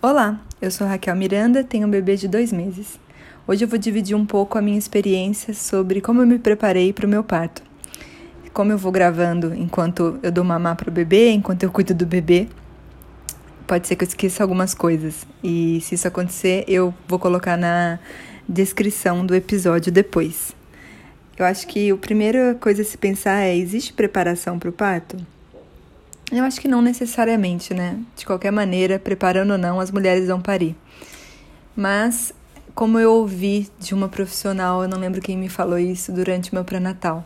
Olá, 0.00 0.40
eu 0.62 0.70
sou 0.70 0.86
Raquel 0.86 1.16
Miranda, 1.16 1.64
tenho 1.64 1.88
um 1.88 1.90
bebê 1.90 2.14
de 2.14 2.28
dois 2.28 2.52
meses. 2.52 3.00
Hoje 3.48 3.64
eu 3.64 3.68
vou 3.68 3.76
dividir 3.76 4.14
um 4.14 4.24
pouco 4.24 4.56
a 4.56 4.62
minha 4.62 4.78
experiência 4.78 5.52
sobre 5.52 6.00
como 6.00 6.22
eu 6.22 6.26
me 6.26 6.38
preparei 6.38 6.92
para 6.92 7.04
o 7.04 7.08
meu 7.08 7.24
parto. 7.24 7.64
Como 8.52 8.70
eu 8.70 8.78
vou 8.78 8.92
gravando 8.92 9.52
enquanto 9.52 10.16
eu 10.22 10.30
dou 10.30 10.44
mamar 10.44 10.76
para 10.76 10.88
o 10.88 10.92
bebê, 10.92 11.30
enquanto 11.30 11.64
eu 11.64 11.72
cuido 11.72 11.94
do 11.94 12.06
bebê, 12.06 12.46
pode 13.66 13.88
ser 13.88 13.96
que 13.96 14.04
eu 14.04 14.08
esqueça 14.08 14.44
algumas 14.44 14.72
coisas. 14.72 15.26
E 15.42 15.80
se 15.80 15.96
isso 15.96 16.06
acontecer, 16.06 16.64
eu 16.68 16.94
vou 17.08 17.18
colocar 17.18 17.56
na 17.56 17.98
descrição 18.48 19.26
do 19.26 19.34
episódio 19.34 19.90
depois. 19.90 20.54
Eu 21.36 21.44
acho 21.44 21.66
que 21.66 21.90
a 21.90 21.96
primeira 21.96 22.54
coisa 22.54 22.82
a 22.82 22.84
se 22.84 22.96
pensar 22.96 23.42
é: 23.42 23.56
existe 23.56 23.92
preparação 23.92 24.60
para 24.60 24.70
o 24.70 24.72
parto? 24.72 25.16
Eu 26.30 26.44
acho 26.44 26.60
que 26.60 26.68
não 26.68 26.82
necessariamente, 26.82 27.72
né? 27.72 27.98
De 28.14 28.26
qualquer 28.26 28.50
maneira, 28.50 28.98
preparando 28.98 29.52
ou 29.52 29.58
não, 29.58 29.80
as 29.80 29.90
mulheres 29.90 30.28
vão 30.28 30.40
parir. 30.40 30.76
Mas, 31.74 32.34
como 32.74 32.98
eu 32.98 33.12
ouvi 33.14 33.66
de 33.78 33.94
uma 33.94 34.10
profissional, 34.10 34.82
eu 34.82 34.88
não 34.88 34.98
lembro 34.98 35.22
quem 35.22 35.38
me 35.38 35.48
falou 35.48 35.78
isso 35.78 36.12
durante 36.12 36.52
meu 36.52 36.64
pré-natal. 36.64 37.24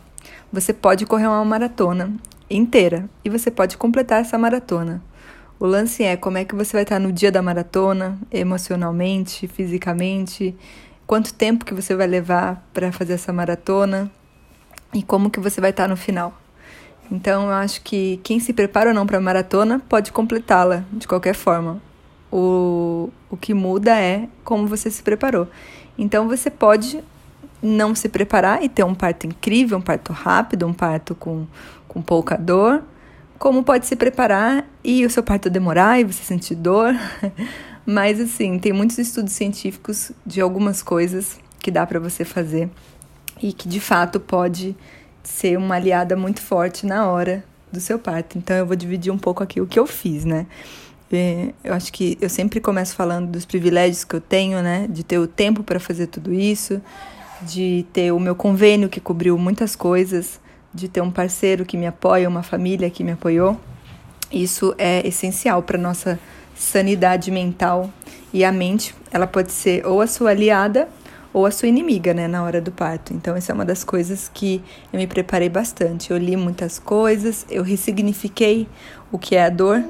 Você 0.53 0.71
pode 0.71 1.05
correr 1.05 1.27
uma 1.27 1.43
maratona 1.43 2.13
inteira 2.49 3.09
e 3.25 3.29
você 3.29 3.51
pode 3.51 3.75
completar 3.75 4.21
essa 4.21 4.37
maratona. 4.37 5.01
O 5.59 5.65
lance 5.65 6.03
é 6.03 6.15
como 6.15 6.37
é 6.37 6.45
que 6.45 6.55
você 6.55 6.71
vai 6.71 6.83
estar 6.83 6.99
no 6.99 7.11
dia 7.11 7.31
da 7.31 7.41
maratona, 7.41 8.17
emocionalmente, 8.31 9.47
fisicamente, 9.47 10.55
quanto 11.05 11.33
tempo 11.33 11.65
que 11.65 11.73
você 11.73 11.93
vai 11.93 12.07
levar 12.07 12.65
para 12.73 12.91
fazer 12.91 13.13
essa 13.13 13.33
maratona 13.33 14.09
e 14.93 15.03
como 15.03 15.29
que 15.29 15.41
você 15.41 15.59
vai 15.59 15.71
estar 15.71 15.89
no 15.89 15.97
final. 15.97 16.42
Então, 17.13 17.43
eu 17.43 17.51
acho 17.51 17.81
que 17.81 18.19
quem 18.23 18.39
se 18.39 18.51
prepara 18.51 18.89
ou 18.89 18.95
não 18.95 19.05
para 19.05 19.19
a 19.19 19.21
maratona 19.21 19.79
pode 19.87 20.11
completá-la 20.11 20.83
de 20.91 21.07
qualquer 21.07 21.35
forma. 21.35 21.79
O, 22.31 23.11
o 23.29 23.37
que 23.37 23.53
muda 23.53 23.95
é 23.95 24.27
como 24.43 24.65
você 24.65 24.89
se 24.89 25.03
preparou. 25.03 25.47
Então, 25.95 26.27
você 26.27 26.49
pode 26.49 27.03
não 27.61 27.93
se 27.93 28.09
preparar 28.09 28.63
e 28.63 28.67
ter 28.67 28.83
um 28.83 28.95
parto 28.95 29.27
incrível, 29.27 29.77
um 29.77 29.81
parto 29.81 30.11
rápido, 30.11 30.65
um 30.65 30.73
parto 30.73 31.13
com, 31.13 31.45
com 31.87 32.01
pouca 32.01 32.35
dor, 32.35 32.81
como 33.37 33.63
pode 33.63 33.85
se 33.85 33.95
preparar 33.95 34.65
e 34.83 35.05
o 35.05 35.09
seu 35.09 35.21
parto 35.21 35.51
demorar 35.51 35.99
e 35.99 36.03
você 36.03 36.23
sentir 36.23 36.55
dor. 36.55 36.95
Mas, 37.85 38.19
assim, 38.19 38.57
tem 38.57 38.73
muitos 38.73 38.97
estudos 38.97 39.33
científicos 39.33 40.11
de 40.25 40.41
algumas 40.41 40.81
coisas 40.81 41.39
que 41.59 41.69
dá 41.69 41.85
para 41.85 41.99
você 41.99 42.25
fazer 42.25 42.71
e 43.39 43.53
que 43.53 43.67
de 43.69 43.79
fato 43.79 44.19
pode 44.19 44.75
ser 45.23 45.57
uma 45.57 45.75
aliada 45.75 46.15
muito 46.15 46.41
forte 46.41 46.85
na 46.85 47.07
hora 47.07 47.43
do 47.71 47.79
seu 47.79 47.97
parto. 47.97 48.37
Então 48.37 48.55
eu 48.55 48.65
vou 48.65 48.75
dividir 48.75 49.11
um 49.11 49.17
pouco 49.17 49.41
aqui 49.41 49.59
o 49.59 49.67
que 49.67 49.79
eu 49.79 49.87
fiz, 49.87 50.25
né? 50.25 50.45
Eu 51.63 51.73
acho 51.73 51.93
que 51.93 52.17
eu 52.19 52.27
sempre 52.27 52.59
começo 52.59 52.95
falando 52.95 53.29
dos 53.29 53.45
privilégios 53.45 54.03
que 54.03 54.15
eu 54.15 54.21
tenho, 54.21 54.63
né? 54.63 54.87
De 54.89 55.03
ter 55.03 55.19
o 55.19 55.27
tempo 55.27 55.63
para 55.63 55.79
fazer 55.79 56.07
tudo 56.07 56.33
isso, 56.33 56.81
de 57.43 57.85
ter 57.93 58.11
o 58.11 58.19
meu 58.19 58.35
convênio 58.35 58.89
que 58.89 58.99
cobriu 58.99 59.37
muitas 59.37 59.75
coisas, 59.75 60.39
de 60.73 60.87
ter 60.87 61.01
um 61.01 61.11
parceiro 61.11 61.65
que 61.65 61.77
me 61.77 61.85
apoia, 61.85 62.27
uma 62.27 62.41
família 62.41 62.89
que 62.89 63.03
me 63.03 63.11
apoiou. 63.11 63.59
Isso 64.31 64.73
é 64.77 65.07
essencial 65.07 65.61
para 65.61 65.77
nossa 65.77 66.19
sanidade 66.55 67.29
mental 67.29 67.91
e 68.33 68.43
a 68.43 68.51
mente, 68.51 68.95
ela 69.11 69.27
pode 69.27 69.51
ser 69.51 69.85
ou 69.85 70.01
a 70.01 70.07
sua 70.07 70.31
aliada 70.31 70.89
ou 71.33 71.45
a 71.45 71.51
sua 71.51 71.67
inimiga, 71.67 72.13
né, 72.13 72.27
na 72.27 72.43
hora 72.43 72.61
do 72.61 72.71
parto. 72.71 73.13
Então, 73.13 73.35
essa 73.35 73.51
é 73.51 73.55
uma 73.55 73.65
das 73.65 73.83
coisas 73.83 74.29
que 74.31 74.61
eu 74.91 74.99
me 74.99 75.07
preparei 75.07 75.49
bastante. 75.49 76.11
Eu 76.11 76.17
li 76.17 76.37
muitas 76.37 76.77
coisas, 76.77 77.45
eu 77.49 77.63
ressignifiquei 77.63 78.67
o 79.11 79.17
que 79.17 79.35
é 79.35 79.45
a 79.45 79.49
dor. 79.49 79.83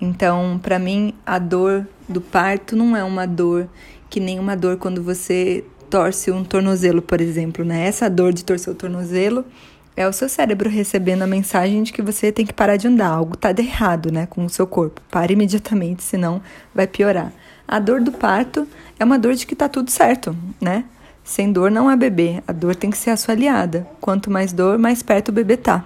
Então, 0.00 0.58
para 0.62 0.78
mim, 0.78 1.14
a 1.24 1.38
dor 1.38 1.86
do 2.08 2.20
parto 2.20 2.74
não 2.74 2.96
é 2.96 3.04
uma 3.04 3.26
dor 3.26 3.68
que 4.10 4.20
nem 4.20 4.38
uma 4.38 4.56
dor 4.56 4.76
quando 4.76 5.02
você 5.02 5.64
torce 5.88 6.30
um 6.30 6.44
tornozelo, 6.44 7.00
por 7.00 7.20
exemplo, 7.20 7.64
né? 7.64 7.86
Essa 7.86 8.10
dor 8.10 8.32
de 8.32 8.44
torcer 8.44 8.72
o 8.72 8.76
tornozelo 8.76 9.44
é 9.96 10.06
o 10.06 10.12
seu 10.12 10.28
cérebro 10.28 10.68
recebendo 10.68 11.22
a 11.22 11.26
mensagem 11.26 11.82
de 11.82 11.92
que 11.92 12.02
você 12.02 12.30
tem 12.30 12.44
que 12.44 12.52
parar 12.52 12.76
de 12.76 12.86
andar, 12.86 13.08
algo 13.08 13.36
tá 13.36 13.50
de 13.50 13.62
errado, 13.62 14.12
né, 14.12 14.26
com 14.26 14.44
o 14.44 14.50
seu 14.50 14.66
corpo. 14.66 15.00
Pare 15.10 15.32
imediatamente, 15.32 16.02
senão 16.02 16.42
vai 16.74 16.86
piorar. 16.86 17.32
A 17.66 17.78
dor 17.78 18.00
do 18.00 18.12
parto 18.12 18.68
é 19.00 19.04
uma 19.04 19.18
dor 19.18 19.34
de 19.34 19.46
que 19.46 19.56
tá 19.56 19.68
tudo 19.68 19.90
certo, 19.90 20.36
né? 20.60 20.84
Sem 21.24 21.50
dor 21.50 21.70
não 21.70 21.88
há 21.88 21.96
bebê. 21.96 22.40
A 22.46 22.52
dor 22.52 22.76
tem 22.76 22.90
que 22.90 22.98
ser 22.98 23.10
a 23.10 23.16
sua 23.16 23.34
aliada. 23.34 23.84
Quanto 24.00 24.30
mais 24.30 24.52
dor, 24.52 24.78
mais 24.78 25.02
perto 25.02 25.30
o 25.30 25.32
bebê 25.32 25.56
tá. 25.56 25.84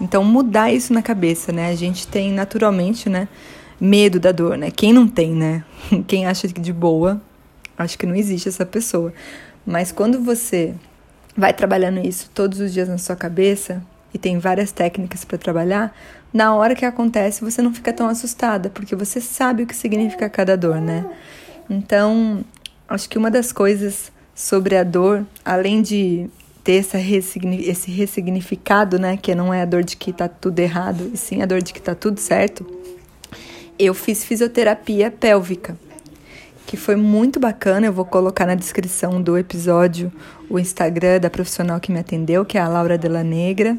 Então 0.00 0.24
mudar 0.24 0.72
isso 0.72 0.94
na 0.94 1.02
cabeça, 1.02 1.52
né? 1.52 1.68
A 1.68 1.74
gente 1.74 2.06
tem 2.06 2.32
naturalmente, 2.32 3.10
né, 3.10 3.28
medo 3.78 4.18
da 4.18 4.32
dor, 4.32 4.56
né? 4.56 4.70
Quem 4.70 4.92
não 4.92 5.06
tem, 5.06 5.32
né? 5.32 5.64
Quem 6.06 6.26
acha 6.26 6.48
que 6.48 6.60
de 6.60 6.72
boa, 6.72 7.20
acho 7.76 7.98
que 7.98 8.06
não 8.06 8.14
existe 8.14 8.48
essa 8.48 8.64
pessoa. 8.64 9.12
Mas 9.66 9.92
quando 9.92 10.20
você 10.20 10.74
vai 11.36 11.52
trabalhando 11.52 12.06
isso 12.06 12.30
todos 12.34 12.60
os 12.60 12.72
dias 12.72 12.88
na 12.88 12.98
sua 12.98 13.16
cabeça 13.16 13.82
e 14.12 14.18
tem 14.18 14.38
várias 14.38 14.72
técnicas 14.72 15.24
para 15.24 15.38
trabalhar, 15.38 15.94
na 16.32 16.54
hora 16.54 16.74
que 16.74 16.84
acontece 16.84 17.44
você 17.44 17.62
não 17.62 17.72
fica 17.72 17.92
tão 17.92 18.08
assustada, 18.08 18.70
porque 18.70 18.94
você 18.94 19.20
sabe 19.20 19.62
o 19.62 19.66
que 19.66 19.74
significa 19.74 20.28
cada 20.28 20.56
dor, 20.56 20.80
né? 20.80 21.04
Então, 21.68 22.44
acho 22.88 23.08
que 23.08 23.18
uma 23.18 23.30
das 23.30 23.52
coisas 23.52 24.12
sobre 24.34 24.76
a 24.76 24.84
dor, 24.84 25.24
além 25.44 25.82
de 25.82 26.28
ter 26.64 26.74
essa 26.74 26.98
ressigni 26.98 27.68
esse 27.68 27.90
ressignificado, 27.90 28.98
né, 28.98 29.16
que 29.16 29.34
não 29.34 29.52
é 29.52 29.62
a 29.62 29.64
dor 29.64 29.82
de 29.82 29.96
que 29.96 30.12
tá 30.12 30.28
tudo 30.28 30.58
errado, 30.58 31.10
e 31.12 31.16
sim 31.16 31.42
a 31.42 31.46
dor 31.46 31.62
de 31.62 31.72
que 31.72 31.82
tá 31.82 31.94
tudo 31.94 32.20
certo, 32.20 32.66
eu 33.78 33.94
fiz 33.94 34.24
fisioterapia 34.24 35.10
pélvica 35.10 35.76
que 36.66 36.76
foi 36.76 36.96
muito 36.96 37.38
bacana. 37.40 37.86
Eu 37.86 37.92
vou 37.92 38.04
colocar 38.04 38.46
na 38.46 38.54
descrição 38.54 39.20
do 39.20 39.36
episódio 39.36 40.12
o 40.48 40.58
Instagram 40.58 41.20
da 41.20 41.30
profissional 41.30 41.80
que 41.80 41.92
me 41.92 41.98
atendeu, 41.98 42.44
que 42.44 42.58
é 42.58 42.60
a 42.60 42.68
Laura 42.68 42.96
Della 42.96 43.22
Negra. 43.22 43.76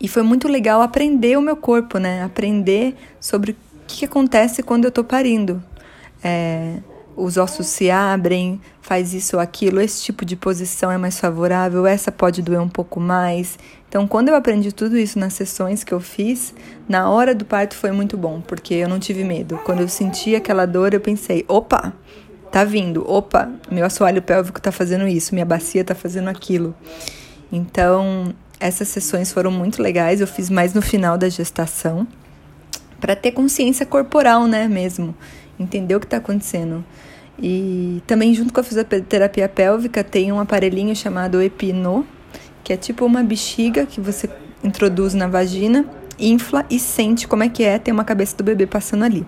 E 0.00 0.08
foi 0.08 0.22
muito 0.22 0.48
legal 0.48 0.82
aprender 0.82 1.38
o 1.38 1.40
meu 1.40 1.56
corpo, 1.56 1.98
né? 1.98 2.24
Aprender 2.24 2.96
sobre 3.20 3.52
o 3.52 3.56
que 3.86 4.04
acontece 4.04 4.62
quando 4.62 4.84
eu 4.84 4.90
tô 4.90 5.04
parindo. 5.04 5.62
É, 6.24 6.78
os 7.16 7.36
ossos 7.36 7.66
se 7.66 7.90
abrem, 7.90 8.60
faz 8.80 9.12
isso 9.12 9.36
ou 9.36 9.42
aquilo, 9.42 9.80
esse 9.80 10.02
tipo 10.02 10.24
de 10.24 10.36
posição 10.36 10.90
é 10.90 10.96
mais 10.96 11.18
favorável, 11.18 11.86
essa 11.86 12.10
pode 12.10 12.42
doer 12.42 12.60
um 12.60 12.68
pouco 12.68 12.98
mais. 12.98 13.58
Então, 13.88 14.06
quando 14.06 14.28
eu 14.28 14.34
aprendi 14.34 14.72
tudo 14.72 14.96
isso 14.96 15.18
nas 15.18 15.34
sessões 15.34 15.84
que 15.84 15.92
eu 15.92 16.00
fiz, 16.00 16.54
na 16.88 17.10
hora 17.10 17.34
do 17.34 17.44
parto 17.44 17.74
foi 17.74 17.92
muito 17.92 18.16
bom, 18.16 18.40
porque 18.40 18.74
eu 18.74 18.88
não 18.88 18.98
tive 18.98 19.22
medo. 19.24 19.58
Quando 19.64 19.80
eu 19.80 19.88
senti 19.88 20.34
aquela 20.34 20.66
dor, 20.66 20.94
eu 20.94 21.00
pensei: 21.00 21.44
opa, 21.46 21.92
tá 22.50 22.64
vindo, 22.64 23.04
opa, 23.08 23.50
meu 23.70 23.84
assoalho 23.84 24.22
pélvico 24.22 24.60
tá 24.60 24.72
fazendo 24.72 25.06
isso, 25.06 25.34
minha 25.34 25.46
bacia 25.46 25.84
tá 25.84 25.94
fazendo 25.94 26.28
aquilo. 26.28 26.74
Então, 27.52 28.34
essas 28.58 28.88
sessões 28.88 29.30
foram 29.30 29.50
muito 29.50 29.82
legais, 29.82 30.20
eu 30.20 30.26
fiz 30.26 30.48
mais 30.48 30.72
no 30.72 30.80
final 30.80 31.18
da 31.18 31.28
gestação, 31.28 32.06
para 32.98 33.14
ter 33.14 33.32
consciência 33.32 33.84
corporal, 33.84 34.46
né, 34.46 34.68
mesmo 34.68 35.14
entender 35.58 35.94
o 35.96 36.00
que 36.00 36.06
está 36.06 36.18
acontecendo. 36.18 36.84
E 37.38 38.02
também 38.06 38.34
junto 38.34 38.52
com 38.52 38.60
a 38.60 38.62
fisioterapia 38.62 39.48
pélvica 39.48 40.04
tem 40.04 40.30
um 40.30 40.38
aparelhinho 40.38 40.94
chamado 40.94 41.40
Epino, 41.40 42.06
que 42.62 42.72
é 42.72 42.76
tipo 42.76 43.04
uma 43.04 43.22
bexiga 43.22 43.86
que 43.86 44.00
você 44.00 44.28
introduz 44.62 45.14
na 45.14 45.26
vagina, 45.26 45.84
infla 46.18 46.64
e 46.70 46.78
sente 46.78 47.26
como 47.26 47.42
é 47.42 47.48
que 47.48 47.64
é 47.64 47.78
ter 47.78 47.90
uma 47.90 48.04
cabeça 48.04 48.36
do 48.36 48.44
bebê 48.44 48.66
passando 48.66 49.04
ali. 49.04 49.26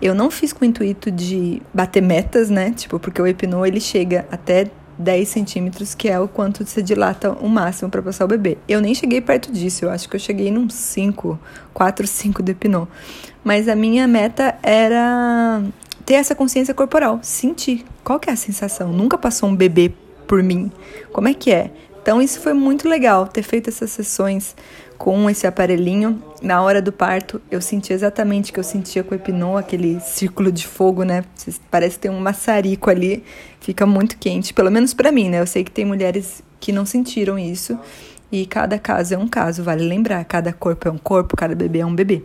Eu 0.00 0.14
não 0.14 0.30
fiz 0.30 0.52
com 0.52 0.64
o 0.64 0.68
intuito 0.68 1.10
de 1.10 1.62
bater 1.72 2.02
metas, 2.02 2.50
né? 2.50 2.72
Tipo, 2.72 2.98
porque 2.98 3.20
o 3.20 3.26
Epino 3.26 3.64
ele 3.64 3.80
chega 3.80 4.26
até 4.30 4.66
10 4.98 5.28
centímetros, 5.28 5.94
que 5.94 6.08
é 6.08 6.18
o 6.18 6.26
quanto 6.26 6.64
você 6.64 6.82
dilata 6.82 7.32
o 7.32 7.48
máximo 7.48 7.90
para 7.90 8.02
passar 8.02 8.24
o 8.24 8.28
bebê. 8.28 8.58
Eu 8.68 8.80
nem 8.80 8.94
cheguei 8.94 9.20
perto 9.20 9.52
disso, 9.52 9.84
eu 9.84 9.90
acho 9.90 10.08
que 10.08 10.16
eu 10.16 10.20
cheguei 10.20 10.50
num 10.50 10.68
5, 10.68 11.38
4, 11.74 12.06
5 12.06 12.42
do 12.42 12.50
Epinô. 12.50 12.88
Mas 13.44 13.68
a 13.68 13.76
minha 13.76 14.06
meta 14.08 14.56
era 14.62 15.62
ter 16.04 16.14
essa 16.14 16.34
consciência 16.34 16.72
corporal, 16.72 17.18
sentir 17.22 17.84
qual 18.02 18.18
que 18.18 18.30
é 18.30 18.32
a 18.32 18.36
sensação. 18.36 18.92
Nunca 18.92 19.18
passou 19.18 19.48
um 19.48 19.56
bebê 19.56 19.92
por 20.26 20.42
mim. 20.42 20.70
Como 21.12 21.28
é 21.28 21.34
que 21.34 21.52
é? 21.52 21.70
Então 22.00 22.22
isso 22.22 22.40
foi 22.40 22.52
muito 22.52 22.88
legal 22.88 23.26
ter 23.26 23.42
feito 23.42 23.68
essas 23.68 23.90
sessões 23.90 24.54
com 24.96 25.28
esse 25.28 25.46
aparelhinho. 25.46 26.22
Na 26.42 26.62
hora 26.62 26.80
do 26.80 26.92
parto, 26.92 27.40
eu 27.50 27.60
senti 27.60 27.92
exatamente 27.92 28.50
o 28.50 28.54
que 28.54 28.60
eu 28.60 28.64
sentia 28.64 29.02
com 29.02 29.14
o 29.14 29.14
Epinô, 29.16 29.56
aquele 29.56 30.00
círculo 30.00 30.50
de 30.50 30.66
fogo, 30.66 31.02
né? 31.04 31.24
Parece 31.70 31.98
ter 31.98 32.10
um 32.10 32.20
maçarico 32.20 32.90
ali, 32.90 33.24
fica 33.60 33.86
muito 33.86 34.18
quente, 34.18 34.52
pelo 34.52 34.70
menos 34.70 34.94
para 34.94 35.12
mim, 35.12 35.28
né? 35.28 35.40
Eu 35.40 35.46
sei 35.46 35.64
que 35.64 35.70
tem 35.70 35.84
mulheres 35.84 36.42
que 36.60 36.72
não 36.72 36.84
sentiram 36.84 37.38
isso 37.38 37.78
e 38.30 38.44
cada 38.46 38.78
caso 38.78 39.14
é 39.14 39.18
um 39.18 39.28
caso, 39.28 39.62
vale 39.62 39.86
lembrar, 39.86 40.24
cada 40.24 40.52
corpo 40.52 40.88
é 40.88 40.90
um 40.90 40.98
corpo, 40.98 41.36
cada 41.36 41.54
bebê 41.54 41.80
é 41.80 41.86
um 41.86 41.94
bebê. 41.94 42.22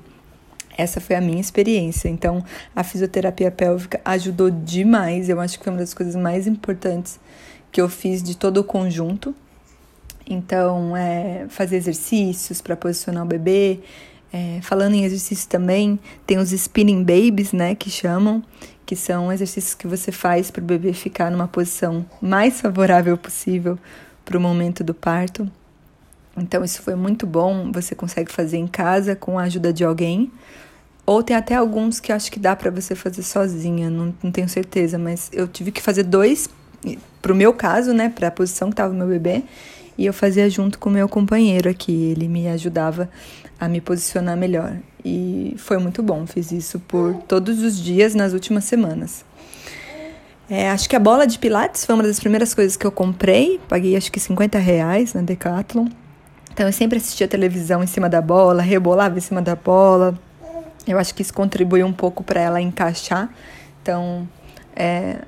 Essa 0.78 1.00
foi 1.00 1.16
a 1.16 1.22
minha 1.22 1.40
experiência. 1.40 2.10
Então, 2.10 2.44
a 2.76 2.84
fisioterapia 2.84 3.52
pélvica 3.52 4.00
ajudou 4.04 4.50
demais. 4.50 5.30
Eu 5.30 5.40
acho 5.40 5.58
que 5.58 5.64
foi 5.64 5.74
uma 5.74 5.80
das 5.80 5.94
coisas 5.94 6.16
mais 6.16 6.48
importantes 6.48 7.20
que 7.72 7.80
eu 7.80 7.88
fiz 7.88 8.24
de 8.24 8.36
todo 8.36 8.58
o 8.58 8.64
conjunto 8.64 9.36
então, 10.34 10.96
é, 10.96 11.46
fazer 11.50 11.78
exercícios 11.78 12.62
para 12.62 12.76
posicionar 12.76 13.24
o 13.24 13.28
bebê, 13.28 13.80
É, 14.34 14.62
falando 14.62 14.96
em 14.96 15.04
exercício 15.04 15.46
também, 15.50 16.00
tem 16.26 16.38
os 16.38 16.54
spinning 16.54 17.04
babies, 17.04 17.52
né, 17.52 17.76
que 17.76 17.90
chamam, 17.90 18.42
que 18.86 18.96
são 18.96 19.30
exercícios 19.30 19.76
que 19.76 19.86
você 19.86 20.10
faz 20.10 20.50
para 20.50 20.62
o 20.62 20.66
bebê 20.66 20.94
ficar 20.94 21.30
numa 21.30 21.50
posição 21.50 22.06
mais 22.22 22.62
favorável 22.62 23.18
possível 23.18 23.78
para 24.24 24.38
o 24.38 24.40
momento 24.40 24.86
do 24.86 24.94
parto. 24.94 25.52
Então, 26.38 26.64
isso 26.64 26.82
foi 26.82 26.96
muito 26.96 27.28
bom. 27.28 27.74
Você 27.74 27.94
consegue 27.94 28.32
fazer 28.32 28.56
em 28.56 28.68
casa 28.68 29.18
com 29.18 29.38
a 29.38 29.44
ajuda 29.44 29.74
de 29.74 29.84
alguém. 29.84 30.32
Ou 31.06 31.22
tem 31.22 31.36
até 31.36 31.56
alguns 31.56 32.00
que 32.00 32.14
acho 32.14 32.32
que 32.32 32.40
dá 32.40 32.56
para 32.56 32.72
você 32.72 32.96
fazer 32.96 33.24
sozinha, 33.24 33.90
não, 33.90 34.16
não 34.24 34.32
tenho 34.32 34.48
certeza, 34.48 34.98
mas 34.98 35.30
eu 35.34 35.46
tive 35.46 35.74
que 35.74 35.82
fazer 35.82 36.04
dois, 36.04 36.48
pro 37.22 37.36
meu 37.36 37.54
caso, 37.54 37.94
né, 37.94 38.08
para 38.08 38.30
a 38.30 38.32
posição 38.32 38.70
que 38.70 38.76
estava 38.76 38.94
o 38.94 38.98
meu 38.98 39.08
bebê, 39.08 39.44
e 40.02 40.06
eu 40.08 40.14
fazia 40.14 40.50
junto 40.50 40.80
com 40.80 40.90
meu 40.90 41.08
companheiro 41.08 41.70
aqui, 41.70 41.92
ele 41.92 42.28
me 42.28 42.48
ajudava 42.48 43.08
a 43.60 43.68
me 43.68 43.80
posicionar 43.80 44.36
melhor. 44.36 44.76
E 45.06 45.54
foi 45.60 45.78
muito 45.78 46.02
bom, 46.02 46.26
fiz 46.26 46.52
isso 46.52 46.80
por 46.80 47.14
todos 47.28 47.62
os 47.62 47.78
dias 47.78 48.16
nas 48.16 48.34
últimas 48.34 48.64
semanas. 48.64 49.24
É, 50.50 50.72
acho 50.72 50.90
que 50.90 50.96
a 50.96 51.00
bola 51.00 51.28
de 51.28 51.38
pilates 51.38 51.86
foi 51.86 51.94
uma 51.94 52.04
das 52.04 52.20
primeiras 52.20 52.56
coisas 52.56 52.76
que 52.76 52.86
eu 52.86 52.92
comprei, 52.92 53.60
paguei 53.70 53.96
acho 53.96 54.12
que 54.12 54.20
50 54.20 54.58
reais 54.58 55.14
na 55.14 55.22
Decathlon. 55.22 55.88
Então 56.52 56.66
eu 56.66 56.74
sempre 56.74 56.98
assistia 56.98 57.28
televisão 57.28 57.84
em 57.84 57.88
cima 57.88 58.10
da 58.10 58.24
bola, 58.24 58.64
rebolava 58.64 59.20
em 59.20 59.22
cima 59.22 59.40
da 59.40 59.56
bola. 59.56 60.18
Eu 60.88 60.98
acho 60.98 61.14
que 61.14 61.22
isso 61.22 61.32
contribuiu 61.34 61.86
um 61.86 61.94
pouco 61.94 62.24
para 62.24 62.42
ela 62.42 62.60
encaixar. 62.60 63.30
Então, 63.84 64.28
é, 64.76 65.20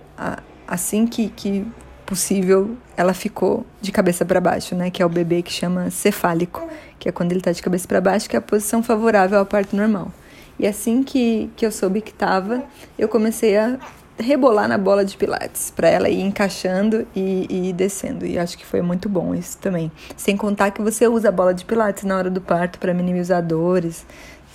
assim 0.68 1.06
que, 1.06 1.30
que 1.30 1.64
possível, 2.06 2.78
ela 2.96 3.14
ficou 3.14 3.66
de 3.82 3.92
cabeça 3.92 4.24
para 4.26 4.40
baixo, 4.40 4.76
né? 4.76 4.90
Que 4.90 5.02
é 5.02 5.06
o 5.06 5.10
bebê 5.10 5.42
que 5.42 5.52
chama 5.52 5.90
cefálico, 5.90 6.68
que 7.00 7.10
é 7.10 7.12
quando 7.12 7.32
ele 7.32 7.40
está 7.40 7.52
de 7.52 7.62
cabeça 7.62 7.88
para 7.88 8.00
baixo, 8.00 8.30
que 8.30 8.36
é 8.36 8.40
a 8.40 8.42
posição 8.42 8.84
favorável 8.84 9.40
ao 9.40 9.46
parto 9.46 9.76
normal. 9.76 10.12
E 10.60 10.68
assim 10.68 11.04
que, 11.04 11.50
que 11.56 11.66
eu 11.66 11.72
soube 11.72 12.02
que 12.02 12.12
estava, 12.12 12.64
eu 12.98 13.10
comecei 13.10 13.58
a 13.58 13.78
rebolar 14.18 14.68
na 14.68 14.78
bola 14.78 15.04
de 15.04 15.18
pilates, 15.18 15.72
para 15.72 15.90
ela 15.90 16.08
ir 16.08 16.22
encaixando 16.22 17.08
e, 17.16 17.48
e 17.50 17.70
ir 17.70 17.74
descendo. 17.74 18.26
E 18.26 18.38
acho 18.38 18.58
que 18.58 18.66
foi 18.66 18.82
muito 18.82 19.10
bom 19.10 19.34
isso 19.34 19.58
também. 19.58 19.92
Sem 20.16 20.38
contar 20.38 20.72
que 20.72 20.82
você 20.82 21.08
usa 21.08 21.30
a 21.30 21.32
bola 21.32 21.54
de 21.54 21.66
pilates 21.66 22.04
na 22.04 22.18
hora 22.18 22.30
do 22.30 22.40
parto 22.40 22.78
para 22.80 22.94
minimizar 22.94 23.42
dores. 23.46 24.06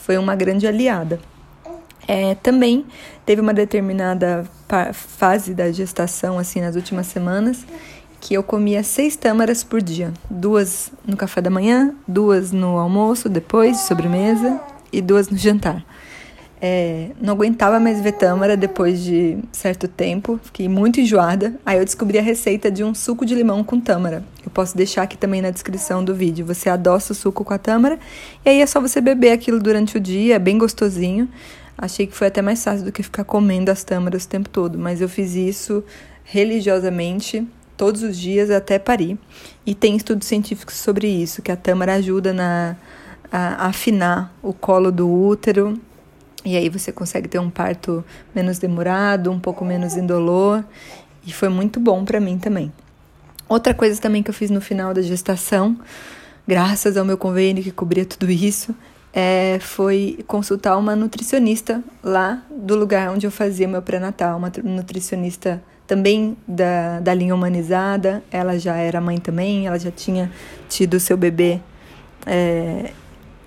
Foi 0.03 0.17
uma 0.17 0.37
grande 0.37 0.67
aliada. 0.67 1.19
É, 2.09 2.35
também 2.37 2.87
teve 3.27 3.43
uma 3.43 3.53
determinada 3.53 4.47
fase 4.95 5.53
da 5.53 5.71
gestação, 5.71 6.39
assim, 6.39 6.63
nas 6.63 6.75
últimas 6.75 7.07
semanas, 7.07 7.67
que 8.19 8.33
eu 8.33 8.43
comia 8.43 8.83
seis 8.83 9.15
tâmaras 9.15 9.63
por 9.63 9.83
dia. 9.83 10.15
Duas 10.31 10.91
no 11.07 11.19
café 11.19 11.43
da 11.43 11.51
manhã, 11.51 11.95
duas 12.09 12.51
no 12.51 12.79
almoço, 12.79 13.29
depois 13.29 13.77
de 13.77 13.83
sobremesa, 13.83 14.59
e 14.91 15.03
duas 15.03 15.29
no 15.29 15.37
jantar. 15.37 15.85
É, 16.61 17.11
não 17.21 17.35
aguentava 17.35 17.79
mais 17.79 18.01
ver 18.01 18.13
tâmara 18.13 18.57
depois 18.57 19.05
de 19.05 19.39
certo 19.53 19.87
tempo, 19.87 20.41
fiquei 20.43 20.69
muito 20.69 21.01
enjoada. 21.01 21.55
Aí 21.65 21.79
eu 21.79 21.85
descobri 21.85 22.19
a 22.19 22.23
receita 22.23 22.71
de 22.71 22.83
um 22.83 22.95
suco 22.95 23.25
de 23.25 23.35
limão 23.35 23.63
com 23.63 23.79
tâmara. 23.79 24.25
Eu 24.45 24.51
posso 24.51 24.77
deixar 24.77 25.03
aqui 25.03 25.17
também 25.17 25.41
na 25.41 25.51
descrição 25.51 26.03
do 26.03 26.15
vídeo. 26.15 26.45
Você 26.47 26.69
adoça 26.69 27.13
o 27.13 27.15
suco 27.15 27.45
com 27.45 27.55
a 27.55 27.59
tâmara 27.59 27.99
e 28.45 28.49
aí 28.49 28.61
é 28.61 28.67
só 28.67 28.81
você 28.81 29.01
beber 29.01 29.31
aquilo 29.31 29.61
durante 29.61 29.97
o 29.99 30.01
dia, 30.01 30.35
é 30.35 30.39
bem 30.39 30.59
gostosinho. 30.59 31.29
Achei 31.81 32.07
que 32.07 32.15
foi 32.15 32.27
até 32.27 32.43
mais 32.43 32.63
fácil 32.63 32.85
do 32.85 32.93
que 32.93 33.03
ficar 33.03 33.23
comendo 33.23 33.71
as 33.71 33.85
tâmaras 33.85 34.25
o 34.25 34.29
tempo 34.29 34.49
todo, 34.49 34.77
mas 34.77 35.01
eu 35.01 35.09
fiz 35.09 35.35
isso 35.35 35.85
religiosamente 36.25 37.47
todos 37.77 38.03
os 38.03 38.19
dias 38.19 38.51
até 38.51 38.79
parir. 38.79 39.17
E 39.65 39.75
tem 39.75 39.97
estudos 39.97 40.27
científicos 40.27 40.75
sobre 40.75 41.07
isso, 41.07 41.41
que 41.41 41.53
a 41.53 41.57
tâmara 41.57 41.95
ajuda 41.95 42.33
na, 42.33 42.77
a, 43.31 43.65
a 43.65 43.67
afinar 43.69 44.35
o 44.43 44.53
colo 44.53 44.91
do 44.91 45.09
útero 45.09 45.81
e 46.45 46.57
aí 46.57 46.69
você 46.69 46.93
consegue 46.93 47.29
ter 47.29 47.39
um 47.39 47.51
parto 47.51 48.05
menos 48.35 48.59
demorado, 48.59 49.31
um 49.31 49.39
pouco 49.39 49.65
menos 49.65 49.97
indolor. 49.97 50.65
E 51.27 51.33
foi 51.33 51.49
muito 51.49 51.79
bom 51.79 52.05
para 52.05 52.21
mim 52.21 52.39
também. 52.39 52.73
Outra 53.49 53.75
coisa 53.75 54.01
também 54.01 54.23
que 54.23 54.31
eu 54.31 54.35
fiz 54.35 54.51
no 54.51 54.61
final 54.61 54.95
da 54.95 55.03
gestação, 55.03 55.79
graças 56.47 56.97
ao 56.97 57.05
meu 57.05 57.19
convênio 57.19 57.63
que 57.63 57.71
cobria 57.71 58.05
tudo 58.05 58.31
isso, 58.31 58.75
é, 59.13 59.59
foi 59.61 60.19
consultar 60.27 60.77
uma 60.77 60.95
nutricionista 60.95 61.83
lá 62.03 62.43
do 62.51 62.77
lugar 62.77 63.11
onde 63.11 63.27
eu 63.27 63.31
fazia 63.31 63.67
meu 63.67 63.83
pré-natal, 63.83 64.39
uma 64.39 64.53
nutricionista 64.63 65.63
também 65.87 66.37
da, 66.47 67.01
da 67.01 67.15
linha 67.15 67.35
humanizada. 67.35 68.23
Ela 68.31 68.59
já 68.59 68.77
era 68.77 69.01
mãe 69.01 69.19
também, 69.19 69.67
ela 69.67 69.79
já 69.79 69.91
tinha 69.91 70.31
tido 70.69 71.01
seu 71.01 71.17
bebê 71.17 71.61
é, 72.27 72.91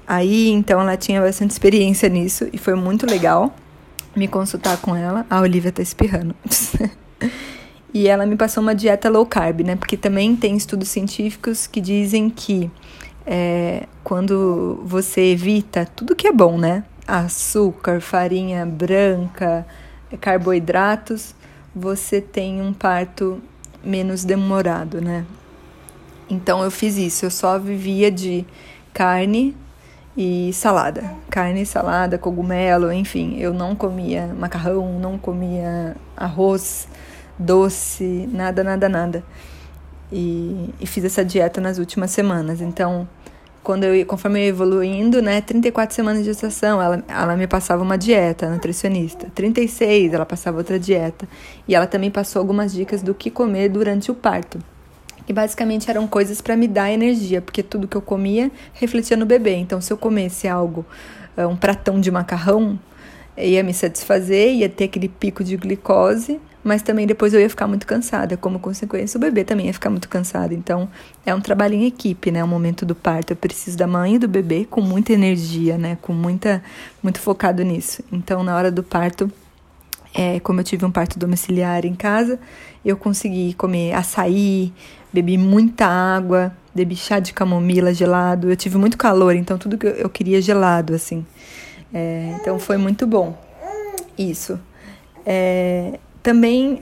Aí, 0.08 0.50
então, 0.50 0.82
ela 0.82 0.98
tinha 0.98 1.22
bastante 1.22 1.52
experiência 1.52 2.10
nisso 2.10 2.46
e 2.52 2.58
foi 2.58 2.76
muito 2.76 3.06
legal 3.06 3.56
me 4.14 4.28
consultar 4.28 4.76
com 4.82 4.94
ela. 4.94 5.26
A 5.30 5.40
Olivia 5.40 5.72
tá 5.72 5.82
espirrando. 5.82 6.36
e 7.94 8.10
ela 8.10 8.26
me 8.26 8.36
passou 8.36 8.62
uma 8.62 8.76
dieta 8.76 9.10
low 9.10 9.26
carb, 9.26 9.62
né? 9.62 9.78
Porque 9.78 9.96
também 9.96 10.36
tem 10.36 10.58
estudos 10.58 10.90
científicos 10.90 11.66
que 11.66 11.80
dizem 11.80 12.30
que 12.30 12.70
é, 13.26 13.88
quando 14.04 14.82
você 14.86 15.32
evita 15.32 15.86
tudo 15.96 16.16
que 16.16 16.28
é 16.28 16.32
bom, 16.32 16.58
né? 16.58 16.84
Açúcar, 17.08 18.02
farinha 18.02 18.66
branca, 18.66 19.66
carboidratos, 20.20 21.36
você 21.76 22.22
tem 22.22 22.62
um 22.62 22.74
parto 22.74 23.42
menos 23.84 24.24
demorado, 24.24 25.02
né? 25.02 25.26
Então 26.30 26.64
eu 26.64 26.72
fiz 26.72 26.98
isso, 26.98 27.26
eu 27.26 27.32
só 27.32 27.60
vivia 27.60 28.10
de 28.12 28.46
carne, 28.94 29.56
e 30.16 30.52
salada, 30.52 31.16
carne, 31.30 31.66
salada, 31.66 32.18
cogumelo, 32.18 32.92
enfim, 32.92 33.38
eu 33.38 33.54
não 33.54 33.76
comia 33.76 34.28
macarrão, 34.38 35.00
não 35.00 35.18
comia 35.18 35.96
arroz, 36.18 36.88
doce, 37.40 38.28
nada, 38.32 38.64
nada, 38.64 38.90
nada. 38.90 39.24
E, 40.12 40.70
e 40.80 40.86
fiz 40.86 41.06
essa 41.06 41.24
dieta 41.24 41.62
nas 41.62 41.78
últimas 41.78 42.12
semanas. 42.12 42.60
Então, 42.62 43.08
quando 43.64 43.84
eu, 43.84 44.06
conforme 44.06 44.42
eu 44.42 44.50
evoluindo, 44.50 45.22
né, 45.22 45.40
34 45.40 45.96
semanas 45.96 46.20
de 46.20 46.26
gestação, 46.26 46.82
ela, 46.82 47.04
ela 47.08 47.38
me 47.38 47.48
passava 47.48 47.84
uma 47.84 47.98
dieta, 47.98 48.50
nutricionista. 48.50 49.28
36, 49.36 50.14
ela 50.14 50.26
passava 50.26 50.58
outra 50.58 50.80
dieta. 50.80 51.28
E 51.68 51.76
ela 51.76 51.86
também 51.86 52.10
passou 52.10 52.40
algumas 52.40 52.74
dicas 52.74 53.02
do 53.02 53.14
que 53.14 53.30
comer 53.30 53.70
durante 53.70 54.12
o 54.12 54.16
parto. 54.16 54.60
E 55.28 55.34
basicamente 55.34 55.90
eram 55.90 56.08
coisas 56.08 56.42
para 56.42 56.58
me 56.58 56.68
dar 56.68 56.92
energia, 56.92 57.42
porque 57.42 57.62
tudo 57.62 57.88
que 57.88 57.96
eu 57.96 58.02
comia 58.02 58.52
refletia 58.74 59.16
no 59.16 59.26
bebê. 59.26 59.56
Então, 59.56 59.80
se 59.80 59.94
eu 59.94 59.98
comesse 59.98 60.48
algo, 60.48 60.86
eh, 61.38 61.46
um 61.46 61.56
pratão 61.56 62.02
de 62.02 62.10
macarrão, 62.10 62.80
ia 63.38 63.64
me 63.64 63.74
satisfazer, 63.74 64.56
ia 64.56 64.68
ter 64.68 64.86
aquele 64.86 65.08
pico 65.08 65.44
de 65.44 65.56
glicose, 65.56 66.40
mas 66.64 66.82
também 66.82 67.08
depois 67.08 67.34
eu 67.34 67.40
ia 67.40 67.50
ficar 67.50 67.68
muito 67.68 67.88
cansada. 67.88 68.38
Como 68.38 68.60
consequência, 68.60 69.18
o 69.18 69.22
bebê 69.22 69.44
também 69.44 69.68
ia 69.68 69.74
ficar 69.74 69.90
muito 69.90 70.08
cansado. 70.08 70.54
Então, 70.54 70.90
é 71.26 71.34
um 71.34 71.42
trabalho 71.42 71.74
em 71.74 71.86
equipe, 71.86 72.32
né? 72.32 72.44
O 72.44 72.48
momento 72.48 72.86
do 72.86 72.94
parto. 72.94 73.32
Eu 73.32 73.38
preciso 73.38 73.78
da 73.78 73.88
mãe 73.88 74.16
e 74.16 74.20
do 74.20 74.28
bebê 74.28 74.66
com 74.70 74.82
muita 74.82 75.14
energia, 75.14 75.78
né? 75.78 75.98
Com 76.02 76.14
muita, 76.14 76.64
muito 77.02 77.20
focado 77.20 77.64
nisso. 77.64 78.04
Então, 78.12 78.44
na 78.44 78.56
hora 78.56 78.72
do 78.72 78.84
parto, 78.84 79.32
é, 80.14 80.40
como 80.40 80.60
eu 80.60 80.64
tive 80.64 80.86
um 80.86 80.92
parto 80.92 81.18
domiciliar 81.18 81.86
em 81.86 81.96
casa, 81.96 82.40
eu 82.86 82.96
consegui 82.98 83.54
comer 83.54 83.94
açaí, 83.94 84.72
bebi 85.12 85.38
muita 85.38 85.86
água, 85.86 86.54
bebi 86.76 86.96
chá 86.96 87.20
de 87.20 87.34
camomila 87.34 87.94
gelado. 87.94 88.50
Eu 88.50 88.56
tive 88.56 88.78
muito 88.78 88.98
calor, 88.98 89.36
então 89.36 89.58
tudo 89.58 89.78
que 89.78 89.88
eu 89.88 90.10
queria 90.10 90.42
gelado, 90.42 90.94
assim. 90.94 91.26
É, 91.94 92.36
então 92.40 92.60
foi 92.60 92.78
muito 92.78 93.08
bom. 93.08 93.38
Isso. 94.18 94.60
É, 95.26 96.00
também, 96.24 96.82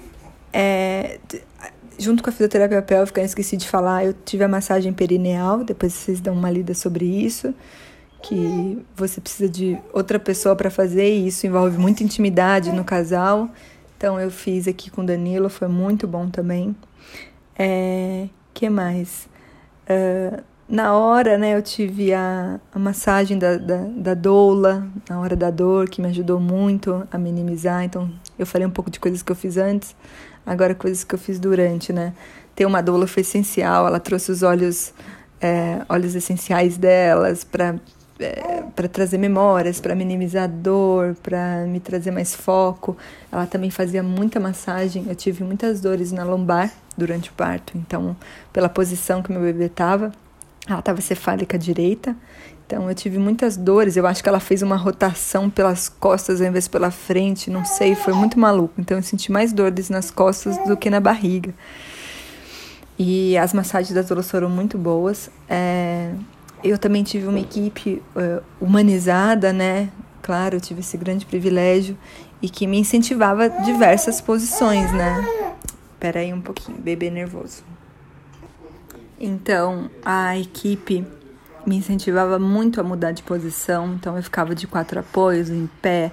é, 0.51 1.19
junto 1.97 2.23
com 2.23 2.29
a 2.29 2.33
fisioterapia 2.33 2.81
pélvica, 2.81 3.21
eu 3.21 3.25
esqueci 3.25 3.57
de 3.57 3.67
falar, 3.67 4.05
eu 4.05 4.13
tive 4.13 4.43
a 4.43 4.47
massagem 4.47 4.93
perineal, 4.93 5.63
depois 5.63 5.93
vocês 5.93 6.19
dão 6.19 6.33
uma 6.33 6.49
lida 6.49 6.73
sobre 6.73 7.05
isso, 7.05 7.53
que 8.21 8.77
você 8.95 9.21
precisa 9.21 9.49
de 9.49 9.77
outra 9.93 10.19
pessoa 10.19 10.55
para 10.55 10.69
fazer, 10.69 11.09
e 11.09 11.27
isso 11.27 11.47
envolve 11.47 11.77
muita 11.77 12.03
intimidade 12.03 12.71
no 12.71 12.83
casal. 12.83 13.49
Então 13.97 14.19
eu 14.19 14.31
fiz 14.31 14.67
aqui 14.67 14.89
com 14.89 15.01
o 15.01 15.05
Danilo, 15.05 15.49
foi 15.49 15.67
muito 15.67 16.07
bom 16.07 16.29
também. 16.29 16.75
É, 17.57 18.27
que 18.53 18.69
mais? 18.69 19.27
Uh, 19.89 20.41
na 20.69 20.95
hora, 20.95 21.37
né, 21.37 21.55
eu 21.55 21.61
tive 21.63 22.13
a, 22.13 22.59
a 22.71 22.77
massagem 22.77 23.39
da, 23.39 23.57
da, 23.57 23.77
da, 23.77 24.13
doula, 24.13 24.87
na 25.09 25.19
hora 25.19 25.35
da 25.35 25.49
dor, 25.49 25.89
que 25.89 25.99
me 25.99 26.07
ajudou 26.09 26.39
muito 26.39 27.07
a 27.11 27.17
minimizar. 27.17 27.83
Então, 27.83 28.09
eu 28.39 28.45
falei 28.45 28.65
um 28.65 28.71
pouco 28.71 28.89
de 28.89 28.99
coisas 28.99 29.21
que 29.21 29.31
eu 29.31 29.35
fiz 29.35 29.57
antes, 29.57 29.95
agora 30.45 30.73
coisas 30.73 31.03
que 31.03 31.13
eu 31.13 31.19
fiz 31.19 31.37
durante, 31.37 31.93
né? 31.93 32.13
Ter 32.55 32.65
uma 32.65 32.81
doula 32.81 33.05
foi 33.05 33.21
essencial, 33.21 33.85
ela 33.85 33.99
trouxe 33.99 34.31
os 34.31 34.41
óleos, 34.41 34.93
é, 35.39 35.81
óleos 35.89 36.15
essenciais 36.15 36.77
delas 36.77 37.43
para 37.43 37.75
é, 38.19 38.63
para 38.75 38.87
trazer 38.89 39.17
memórias, 39.17 39.79
para 39.79 39.95
minimizar 39.95 40.43
a 40.43 40.47
dor, 40.47 41.15
para 41.23 41.65
me 41.65 41.79
trazer 41.79 42.11
mais 42.11 42.35
foco. 42.35 42.97
Ela 43.31 43.47
também 43.47 43.69
fazia 43.71 44.03
muita 44.03 44.39
massagem. 44.39 45.05
Eu 45.07 45.15
tive 45.15 45.43
muitas 45.43 45.79
dores 45.79 46.11
na 46.11 46.23
lombar 46.23 46.69
durante 46.97 47.29
o 47.29 47.33
parto, 47.33 47.77
então, 47.77 48.15
pela 48.51 48.67
posição 48.67 49.21
que 49.21 49.31
meu 49.31 49.41
bebê 49.41 49.65
estava, 49.65 50.11
ela 50.67 50.79
estava 50.79 50.99
cefálica 50.99 51.57
direita. 51.57 52.15
Então 52.69 52.87
eu 52.87 52.93
tive 52.93 53.17
muitas 53.17 53.57
dores. 53.57 53.97
Eu 53.97 54.05
acho 54.05 54.21
que 54.21 54.29
ela 54.29 54.39
fez 54.39 54.61
uma 54.61 54.75
rotação 54.75 55.49
pelas 55.49 55.89
costas 55.89 56.39
ao 56.39 56.45
invés 56.45 56.67
pela 56.67 56.91
frente. 56.91 57.49
Não 57.49 57.65
sei, 57.65 57.95
foi 57.95 58.13
muito 58.13 58.39
maluco. 58.39 58.75
Então 58.77 58.95
eu 58.95 59.01
senti 59.01 59.31
mais 59.31 59.51
dores 59.51 59.89
nas 59.89 60.11
costas 60.11 60.55
do 60.67 60.77
que 60.77 60.87
na 60.87 60.99
barriga. 60.99 61.51
E 62.97 63.35
as 63.39 63.55
massagens 63.55 63.91
das 63.91 64.05
doulas 64.05 64.29
foram 64.29 64.51
muito 64.51 64.77
boas. 64.77 65.31
É, 65.49 66.13
eu 66.63 66.77
também 66.77 67.01
tive 67.01 67.25
uma 67.25 67.39
equipe 67.39 68.03
uh, 68.15 68.43
humanizada, 68.61 69.51
né? 69.51 69.89
Claro, 70.21 70.57
eu 70.57 70.61
tive 70.61 70.81
esse 70.81 70.95
grande 70.95 71.25
privilégio 71.25 71.97
e 72.39 72.47
que 72.47 72.67
me 72.67 72.77
incentivava 72.77 73.49
diversas 73.49 74.21
posições, 74.21 74.91
né? 74.91 75.25
Pera 75.99 76.19
aí 76.19 76.31
um 76.31 76.41
pouquinho, 76.41 76.77
bebê 76.77 77.09
nervoso. 77.09 77.63
Então, 79.19 79.89
a 80.05 80.37
equipe 80.37 81.03
me 81.65 81.77
incentivava 81.77 82.39
muito 82.39 82.79
a 82.79 82.83
mudar 82.83 83.11
de 83.11 83.23
posição, 83.23 83.93
então 83.93 84.15
eu 84.15 84.23
ficava 84.23 84.55
de 84.55 84.67
quatro 84.67 84.99
apoios, 84.99 85.49
em 85.49 85.69
pé, 85.81 86.11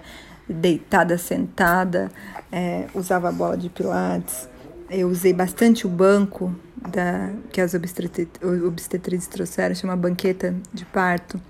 deitada, 0.49 1.19
sentada, 1.19 2.11
é, 2.51 2.87
usava 2.95 3.29
a 3.29 3.33
bola 3.33 3.57
de 3.57 3.69
pilates, 3.69 4.49
eu 4.91 5.09
usei 5.09 5.33
bastante 5.33 5.87
o 5.87 5.91
banco 5.91 6.55
da, 6.77 7.31
que 7.51 7.61
as 7.61 7.75
obstetrizes 7.75 9.27
trouxeram, 9.27 9.75
chama 9.75 9.97
banqueta 9.97 10.55
de 10.73 10.85
parto, 10.85 11.41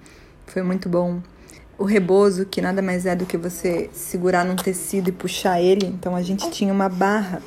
foi 0.46 0.62
muito 0.62 0.88
bom. 0.88 1.20
O 1.78 1.84
rebozo, 1.84 2.46
que 2.46 2.62
nada 2.62 2.80
mais 2.80 3.04
é 3.04 3.14
do 3.14 3.26
que 3.26 3.36
você 3.36 3.90
segurar 3.92 4.44
num 4.44 4.56
tecido 4.56 5.10
e 5.10 5.12
puxar 5.12 5.60
ele, 5.60 5.86
então 5.86 6.16
a 6.16 6.22
gente 6.22 6.50
tinha 6.50 6.72
uma 6.72 6.88
barra, 6.88 7.42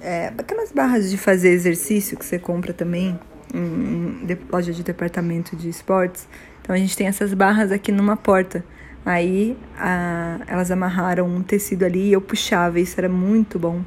é, 0.00 0.32
aquelas 0.38 0.72
barras 0.72 1.10
de 1.10 1.18
fazer 1.18 1.50
exercício 1.50 2.16
que 2.16 2.24
você 2.24 2.38
compra 2.38 2.72
também, 2.72 3.18
em, 3.54 4.38
loja 4.50 4.72
de 4.72 4.82
departamento 4.82 5.56
de 5.56 5.68
esportes. 5.68 6.28
Então 6.62 6.74
a 6.74 6.78
gente 6.78 6.96
tem 6.96 7.06
essas 7.06 7.34
barras 7.34 7.72
aqui 7.72 7.92
numa 7.92 8.16
porta. 8.16 8.64
Aí 9.04 9.56
a, 9.78 10.40
elas 10.46 10.70
amarraram 10.70 11.26
um 11.26 11.42
tecido 11.42 11.84
ali 11.84 12.08
e 12.08 12.12
eu 12.12 12.20
puxava, 12.20 12.78
isso 12.78 12.98
era 12.98 13.08
muito 13.08 13.58
bom. 13.58 13.82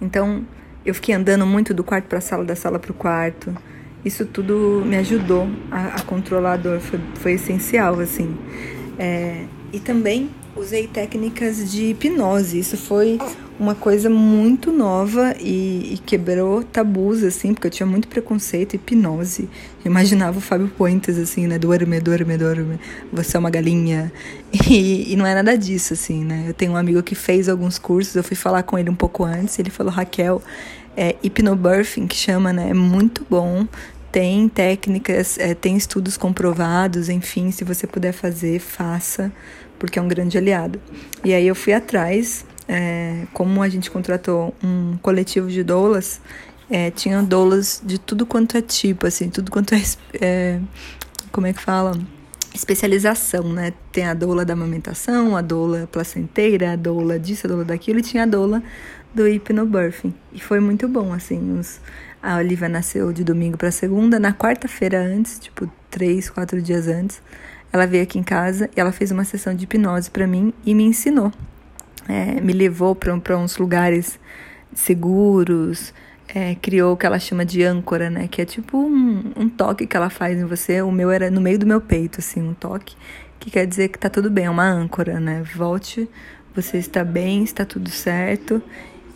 Então 0.00 0.44
eu 0.84 0.94
fiquei 0.94 1.14
andando 1.14 1.46
muito 1.46 1.72
do 1.74 1.84
quarto 1.84 2.06
para 2.06 2.18
a 2.18 2.20
sala, 2.20 2.44
da 2.44 2.56
sala 2.56 2.78
para 2.78 2.90
o 2.90 2.94
quarto. 2.94 3.54
Isso 4.04 4.24
tudo 4.24 4.82
me 4.86 4.96
ajudou 4.96 5.46
a, 5.70 5.96
a 5.96 6.02
controlar 6.02 6.54
a 6.54 6.56
dor, 6.56 6.80
foi, 6.80 7.00
foi 7.16 7.32
essencial, 7.32 8.00
assim. 8.00 8.36
É, 8.98 9.44
e 9.72 9.78
também 9.78 10.30
usei 10.56 10.86
técnicas 10.86 11.70
de 11.70 11.90
hipnose. 11.90 12.58
Isso 12.58 12.76
foi 12.76 13.18
uma 13.58 13.74
coisa 13.74 14.08
muito 14.08 14.72
nova 14.72 15.34
e, 15.38 15.94
e, 15.94 15.98
quebrou 16.04 16.62
tabus, 16.62 17.22
assim, 17.22 17.52
porque 17.52 17.66
eu 17.66 17.70
tinha 17.70 17.86
muito 17.86 18.08
preconceito, 18.08 18.74
hipnose. 18.74 19.48
Eu 19.84 19.90
imaginava 19.90 20.38
o 20.38 20.40
Fábio 20.40 20.68
Puentes, 20.68 21.18
assim, 21.18 21.46
né? 21.46 21.58
Dorme, 21.58 22.00
dorme, 22.00 22.36
dorme. 22.36 22.80
Você 23.12 23.36
é 23.36 23.40
uma 23.40 23.50
galinha. 23.50 24.12
E, 24.68 25.12
e, 25.12 25.16
não 25.16 25.26
é 25.26 25.34
nada 25.34 25.56
disso, 25.56 25.92
assim, 25.92 26.24
né? 26.24 26.44
Eu 26.48 26.54
tenho 26.54 26.72
um 26.72 26.76
amigo 26.76 27.02
que 27.02 27.14
fez 27.14 27.48
alguns 27.48 27.78
cursos, 27.78 28.16
eu 28.16 28.24
fui 28.24 28.36
falar 28.36 28.62
com 28.62 28.78
ele 28.78 28.90
um 28.90 28.94
pouco 28.94 29.24
antes, 29.24 29.58
ele 29.58 29.70
falou, 29.70 29.92
Raquel, 29.92 30.42
é 30.96 31.16
hipnobirthing, 31.22 32.06
que 32.06 32.16
chama, 32.16 32.52
né? 32.52 32.70
É 32.70 32.74
muito 32.74 33.24
bom. 33.28 33.66
Tem 34.12 34.48
técnicas, 34.48 35.38
é, 35.38 35.54
tem 35.54 35.76
estudos 35.76 36.16
comprovados, 36.16 37.08
enfim, 37.08 37.50
se 37.50 37.64
você 37.64 37.86
puder 37.86 38.12
fazer, 38.12 38.58
faça 38.58 39.32
porque 39.80 39.98
é 39.98 40.02
um 40.02 40.06
grande 40.06 40.36
aliado. 40.36 40.80
E 41.24 41.32
aí 41.32 41.46
eu 41.46 41.54
fui 41.54 41.72
atrás, 41.72 42.44
é, 42.68 43.24
como 43.32 43.62
a 43.62 43.68
gente 43.68 43.90
contratou 43.90 44.54
um 44.62 44.96
coletivo 44.98 45.48
de 45.48 45.64
doulas, 45.64 46.20
é, 46.70 46.90
tinha 46.90 47.22
doulas 47.22 47.82
de 47.84 47.98
tudo 47.98 48.26
quanto 48.26 48.56
é 48.56 48.62
tipo, 48.62 49.06
assim, 49.06 49.30
tudo 49.30 49.50
quanto 49.50 49.74
é, 49.74 49.82
é 50.20 50.60
como 51.32 51.46
é 51.46 51.52
que 51.52 51.62
fala? 51.62 51.98
especialização, 52.54 53.44
né? 53.52 53.72
Tem 53.92 54.04
a 54.06 54.14
doula 54.14 54.44
da 54.44 54.54
amamentação, 54.54 55.36
a 55.36 55.40
doula 55.40 55.88
placenteira, 55.90 56.72
a 56.72 56.76
doula 56.76 57.18
disso, 57.18 57.46
a 57.46 57.48
doula 57.48 57.64
daquilo, 57.64 58.00
e 58.00 58.02
tinha 58.02 58.24
a 58.24 58.26
doula 58.26 58.62
do 59.14 59.26
hipnobirthing. 59.26 60.12
E 60.32 60.40
foi 60.40 60.60
muito 60.60 60.88
bom, 60.88 61.12
assim, 61.12 61.58
os, 61.58 61.80
a 62.22 62.36
Olivia 62.36 62.68
nasceu 62.68 63.12
de 63.12 63.24
domingo 63.24 63.56
para 63.56 63.70
segunda, 63.70 64.18
na 64.18 64.32
quarta-feira 64.32 65.00
antes, 65.00 65.38
tipo, 65.38 65.70
três, 65.90 66.28
quatro 66.28 66.60
dias 66.60 66.86
antes, 66.86 67.22
ela 67.72 67.86
veio 67.86 68.02
aqui 68.02 68.18
em 68.18 68.22
casa 68.22 68.68
e 68.76 68.80
ela 68.80 68.92
fez 68.92 69.10
uma 69.10 69.24
sessão 69.24 69.54
de 69.54 69.64
hipnose 69.64 70.10
para 70.10 70.26
mim 70.26 70.52
e 70.64 70.74
me 70.74 70.84
ensinou. 70.84 71.32
É, 72.08 72.40
me 72.40 72.52
levou 72.52 72.94
para 72.94 73.38
uns 73.38 73.56
lugares 73.56 74.18
seguros, 74.74 75.94
é, 76.34 76.54
criou 76.56 76.94
o 76.94 76.96
que 76.96 77.06
ela 77.06 77.18
chama 77.18 77.44
de 77.44 77.62
âncora, 77.62 78.10
né? 78.10 78.28
Que 78.28 78.42
é 78.42 78.44
tipo 78.44 78.78
um, 78.78 79.32
um, 79.36 79.48
toque 79.48 79.86
que 79.86 79.96
ela 79.96 80.10
faz 80.10 80.38
em 80.38 80.44
você. 80.44 80.82
O 80.82 80.90
meu 80.90 81.10
era 81.10 81.30
no 81.30 81.40
meio 81.40 81.58
do 81.58 81.66
meu 81.66 81.80
peito, 81.80 82.20
assim, 82.20 82.42
um 82.42 82.54
toque, 82.54 82.96
que 83.38 83.50
quer 83.50 83.66
dizer 83.66 83.88
que 83.88 83.98
tá 83.98 84.08
tudo 84.08 84.30
bem, 84.30 84.46
é 84.46 84.50
uma 84.50 84.68
âncora, 84.68 85.20
né? 85.20 85.42
Volte, 85.54 86.08
você 86.54 86.78
está 86.78 87.04
bem, 87.04 87.44
está 87.44 87.64
tudo 87.64 87.90
certo. 87.90 88.62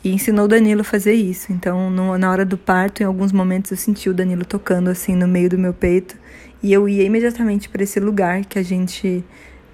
E 0.05 0.13
ensinou 0.13 0.45
o 0.45 0.49
Danilo 0.49 0.83
a 0.83 0.85
fazer 0.85 1.15
isso. 1.15 1.51
Então, 1.51 1.89
no, 1.89 2.19
na 2.19 2.31
hora 2.31 2.45
do 2.45 2.59
parto, 2.59 3.03
em 3.03 3.07
alguns 3.07 3.33
momentos 3.33 3.71
eu 3.71 3.77
senti 3.77 4.11
o 4.11 4.15
Danilo 4.15 4.45
tocando 4.45 4.91
assim 4.91 5.17
no 5.17 5.27
meio 5.27 5.49
do 5.49 5.59
meu 5.59 5.73
peito 5.73 6.17
e 6.63 6.73
eu 6.73 6.87
ia 6.89 7.03
imediatamente 7.03 7.69
para 7.69 7.83
esse 7.83 7.99
lugar 7.99 8.45
que 8.45 8.59
a 8.59 8.63
gente 8.63 9.25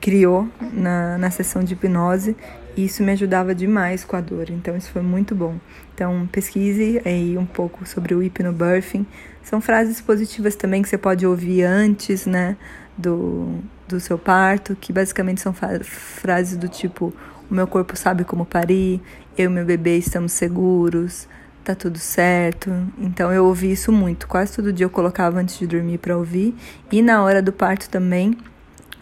criou 0.00 0.48
na, 0.72 1.18
na 1.18 1.30
sessão 1.30 1.62
de 1.62 1.74
hipnose 1.74 2.36
e 2.76 2.84
isso 2.84 3.02
me 3.02 3.12
ajudava 3.12 3.54
demais 3.54 4.04
com 4.04 4.16
a 4.16 4.20
dor. 4.20 4.50
Então 4.50 4.76
isso 4.76 4.90
foi 4.90 5.02
muito 5.02 5.34
bom. 5.34 5.56
Então 5.94 6.28
pesquise 6.30 7.02
aí 7.04 7.36
um 7.36 7.46
pouco 7.46 7.86
sobre 7.86 8.14
o 8.14 8.22
hipnobirthing. 8.22 9.06
São 9.42 9.60
frases 9.60 10.00
positivas 10.00 10.54
também 10.54 10.80
que 10.80 10.88
você 10.88 10.98
pode 10.98 11.26
ouvir 11.26 11.64
antes, 11.64 12.26
né, 12.26 12.56
do, 12.96 13.58
do 13.88 13.98
seu 13.98 14.18
parto, 14.18 14.76
que 14.76 14.92
basicamente 14.92 15.40
são 15.40 15.54
frases 15.82 16.56
do 16.56 16.68
tipo: 16.68 17.12
o 17.50 17.54
meu 17.54 17.66
corpo 17.66 17.96
sabe 17.96 18.24
como 18.24 18.44
parir, 18.46 19.00
eu 19.40 19.50
e 19.50 19.54
meu 19.54 19.64
bebê 19.64 19.96
estamos 19.96 20.32
seguros, 20.32 21.26
tá 21.64 21.74
tudo 21.74 21.98
certo. 21.98 22.70
Então 22.98 23.32
eu 23.32 23.46
ouvi 23.46 23.72
isso 23.72 23.90
muito. 23.90 24.28
Quase 24.28 24.54
todo 24.54 24.72
dia 24.72 24.84
eu 24.84 24.90
colocava 24.90 25.40
antes 25.40 25.58
de 25.58 25.66
dormir 25.66 25.98
para 25.98 26.16
ouvir. 26.16 26.54
E 26.92 27.00
na 27.00 27.22
hora 27.22 27.40
do 27.40 27.52
parto 27.52 27.88
também, 27.88 28.36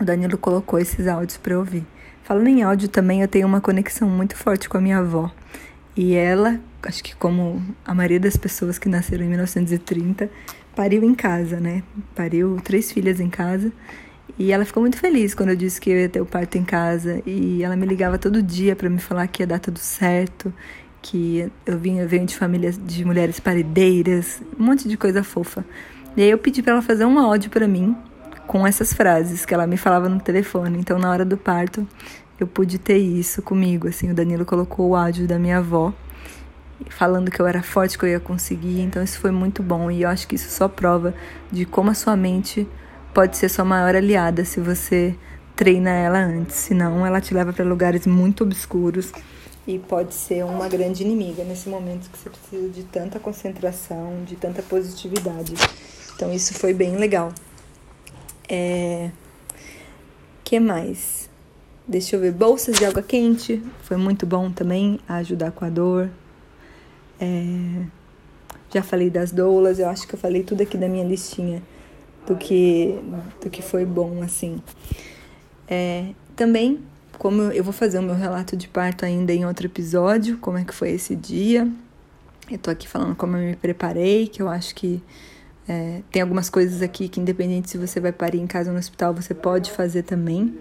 o 0.00 0.04
Danilo 0.04 0.38
colocou 0.38 0.78
esses 0.78 1.09
áudios 1.09 1.37
para 1.37 1.59
ouvir. 1.59 1.85
Falando 2.23 2.47
em 2.47 2.62
áudio 2.62 2.88
também, 2.88 3.23
eu 3.23 3.28
tenho 3.28 3.49
uma 3.49 3.61
conexão 3.61 4.09
muito 4.09 4.37
forte 4.37 4.68
com 4.68 4.78
a 4.78 4.80
minha 4.80 4.99
avó. 4.99 5.30
E 5.97 6.14
ela, 6.14 6.61
acho 6.85 7.02
que 7.02 7.16
como 7.16 7.61
a 7.85 7.92
maioria 7.92 8.21
das 8.21 8.37
pessoas 8.37 8.78
que 8.78 8.88
nasceram 8.88 9.25
em 9.25 9.28
1930, 9.28 10.30
pariu 10.76 11.02
em 11.02 11.14
casa, 11.14 11.59
né? 11.59 11.83
Pariu 12.14 12.61
três 12.62 12.92
filhas 12.92 13.18
em 13.18 13.28
casa. 13.28 13.73
E 14.37 14.52
ela 14.52 14.64
ficou 14.64 14.80
muito 14.80 14.97
feliz 14.99 15.35
quando 15.35 15.50
eu 15.50 15.56
disse 15.56 15.80
que 15.80 15.90
eu 15.90 15.97
ia 15.97 16.08
ter 16.08 16.20
o 16.20 16.26
parto 16.26 16.56
em 16.58 16.64
casa. 16.64 17.23
E 17.25 17.62
ela 17.62 17.76
me 17.76 17.87
ligava 17.87 18.18
todo 18.18 18.42
dia 18.42 18.75
para 18.75 18.90
me 18.90 18.99
falar 18.99 19.26
que 19.28 19.42
ia 19.42 19.47
dar 19.47 19.58
tudo 19.58 19.78
certo, 19.78 20.52
que 21.00 21.50
eu 21.64 21.78
vinha 21.78 22.06
venho 22.06 22.26
de 22.26 22.37
famílias 22.37 22.78
de 22.78 23.04
mulheres 23.04 23.40
paredeiras, 23.40 24.42
um 24.58 24.64
monte 24.64 24.88
de 24.88 24.97
coisa 24.97 25.23
fofa. 25.23 25.64
E 26.16 26.23
aí 26.23 26.30
eu 26.30 26.38
pedi 26.38 26.62
para 26.62 26.73
ela 26.73 26.82
fazer 26.82 27.04
um 27.04 27.18
áudio 27.18 27.50
para 27.50 27.68
mim 27.68 27.97
com 28.47 28.66
essas 28.66 28.92
frases 28.92 29.44
que 29.44 29.52
ela 29.52 29.66
me 29.66 29.76
falava 29.76 30.08
no 30.08 30.20
telefone. 30.20 30.78
Então 30.78 30.99
na 30.99 31.11
hora 31.11 31.25
do 31.25 31.37
parto 31.37 31.87
eu 32.40 32.47
pude 32.47 32.78
ter 32.78 32.99
isso 32.99 33.42
comigo, 33.42 33.88
assim, 33.88 34.11
o 34.11 34.14
Danilo 34.14 34.44
colocou 34.44 34.90
o 34.90 34.97
áudio 34.97 35.26
da 35.26 35.38
minha 35.38 35.58
avó 35.58 35.92
falando 36.90 37.30
que 37.30 37.40
eu 37.40 37.47
era 37.47 37.62
forte, 37.62 37.99
que 37.99 38.04
eu 38.04 38.08
ia 38.08 38.20
conseguir. 38.20 38.80
Então 38.80 39.02
isso 39.02 39.18
foi 39.18 39.30
muito 39.30 39.62
bom 39.62 39.90
e 39.90 40.02
eu 40.02 40.08
acho 40.08 40.26
que 40.26 40.37
isso 40.37 40.50
só 40.50 40.68
prova 40.68 41.14
de 41.50 41.64
como 41.64 41.90
a 41.90 41.94
sua 41.94 42.16
mente 42.16 42.66
pode 43.19 43.37
ser 43.37 43.49
sua 43.49 43.65
maior 43.65 43.97
aliada 43.97 44.45
se 44.45 44.61
você 44.61 45.13
treina 45.57 45.91
ela 45.91 46.21
antes, 46.21 46.55
senão 46.55 47.05
ela 47.05 47.21
te 47.21 47.35
leva 47.35 47.53
para 47.53 47.65
lugares 47.65 48.07
muito 48.07 48.45
obscuros 48.45 49.11
e 49.67 49.77
pode 49.77 50.15
ser 50.15 50.45
uma 50.45 50.69
grande 50.69 51.03
inimiga 51.03 51.43
nesse 51.43 51.69
momento 51.69 52.09
que 52.11 52.17
você 52.17 52.31
precisa 52.31 52.69
de 52.69 52.85
tanta 52.85 53.19
concentração, 53.19 54.23
de 54.25 54.37
tanta 54.37 54.63
positividade. 54.63 55.55
Então 56.15 56.33
isso 56.33 56.55
foi 56.55 56.73
bem 56.73 56.95
legal. 56.95 57.33
É... 58.49 59.11
que 60.45 60.61
mais? 60.61 61.29
Deixa 61.89 62.15
eu 62.15 62.21
ver. 62.21 62.31
Bolsas 62.31 62.77
de 62.77 62.85
água 62.85 63.03
quente 63.03 63.61
foi 63.83 63.97
muito 63.97 64.27
bom 64.27 64.49
também 64.49 65.01
ajudar 65.09 65.51
com 65.51 65.65
a 65.65 65.69
dor. 65.69 66.09
É... 67.21 67.83
Já 68.73 68.85
falei 68.85 69.11
das 69.11 69.33
doulas, 69.33 69.81
eu 69.81 69.89
acho 69.89 70.07
que 70.07 70.15
eu 70.15 70.19
falei 70.21 70.45
tudo 70.45 70.63
aqui 70.63 70.79
da 70.79 70.89
minha 70.89 71.05
listinha 71.05 71.61
do 72.28 72.37
que 72.37 73.00
do 73.42 73.50
que 73.50 73.62
foi 73.62 73.85
bom 73.85 74.23
assim. 74.23 74.61
É... 75.66 76.11
Também 76.37 76.80
como 77.18 77.42
eu 77.42 77.64
vou 77.64 77.73
fazer 77.73 77.99
o 77.99 78.02
meu 78.02 78.14
relato 78.14 78.56
de 78.56 78.68
parto 78.68 79.04
ainda 79.04 79.32
em 79.32 79.44
outro 79.44 79.66
episódio, 79.66 80.38
como 80.38 80.56
é 80.56 80.64
que 80.64 80.73
foi 80.73 80.90
esse 80.90 81.16
dia. 81.16 81.68
Eu 82.50 82.58
tô 82.58 82.70
aqui 82.70 82.87
falando 82.87 83.16
como 83.16 83.37
eu 83.37 83.50
me 83.50 83.56
preparei, 83.56 84.28
que 84.28 84.40
eu 84.40 84.49
acho 84.49 84.75
que 84.75 85.02
é, 85.68 86.00
tem 86.11 86.23
algumas 86.23 86.49
coisas 86.49 86.80
aqui 86.80 87.08
que, 87.08 87.20
independente 87.20 87.68
se 87.68 87.76
você 87.76 88.00
vai 88.00 88.12
parir 88.12 88.38
em 88.38 88.47
casa 88.47 88.70
ou 88.70 88.73
no 88.73 88.78
hospital, 88.78 89.12
você 89.12 89.35
pode 89.35 89.70
fazer 89.73 90.04
também. 90.04 90.56